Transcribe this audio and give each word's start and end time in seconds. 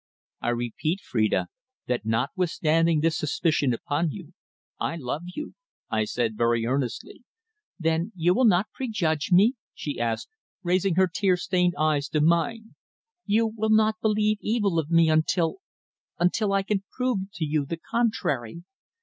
"I 0.41 0.49
repeat, 0.49 0.99
Phrida, 0.99 1.45
that 1.85 2.05
notwithstanding 2.07 3.01
this 3.01 3.15
suspicion 3.19 3.71
upon 3.71 4.09
you, 4.09 4.33
I 4.79 4.95
love 4.95 5.21
you," 5.35 5.53
I 5.91 6.05
said 6.05 6.35
very 6.35 6.65
earnestly. 6.65 7.21
"Then 7.77 8.11
you 8.15 8.33
will 8.33 8.45
not 8.45 8.71
prejudge 8.73 9.31
me!" 9.31 9.57
she 9.75 9.99
asked, 9.99 10.29
raising 10.63 10.95
her 10.95 11.05
tear 11.07 11.37
stained 11.37 11.75
eyes 11.77 12.09
to 12.09 12.19
mine. 12.19 12.73
"You 13.27 13.45
will 13.55 13.69
not 13.69 14.01
believe 14.01 14.39
evil 14.41 14.79
of 14.79 14.89
me 14.89 15.07
until 15.07 15.57
until 16.17 16.51
I 16.51 16.63
can 16.63 16.81
prove 16.91 17.29
to 17.33 17.45
you 17.45 17.63
the 17.67 17.77
contrary. 17.77 18.63